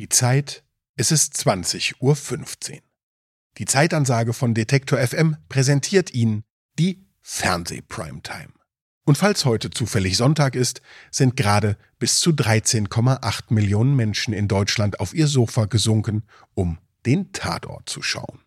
[0.00, 0.64] Die Zeit,
[0.96, 2.78] es ist 20.15 Uhr.
[3.58, 6.42] Die Zeitansage von Detektor FM präsentiert Ihnen
[6.78, 8.54] die Fernseh-Primetime.
[9.04, 15.00] Und falls heute zufällig Sonntag ist, sind gerade bis zu 13,8 Millionen Menschen in Deutschland
[15.00, 16.22] auf ihr Sofa gesunken,
[16.54, 18.40] um den Tatort zu schauen.